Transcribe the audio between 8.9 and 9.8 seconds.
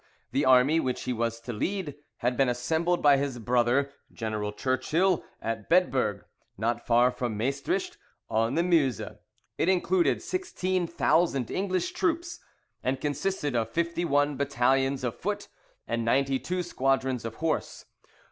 it